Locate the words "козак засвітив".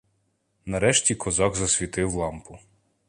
1.15-2.13